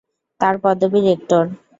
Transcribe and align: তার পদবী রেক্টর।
তার 0.41 0.55
পদবী 0.63 0.99
রেক্টর। 1.01 1.43